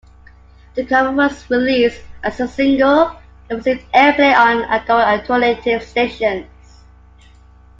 [0.73, 3.15] The cover was released as a single
[3.51, 6.47] and received airplay on adult alternative stations.